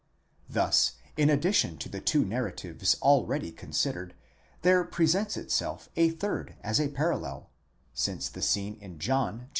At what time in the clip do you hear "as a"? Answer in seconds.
6.63-6.87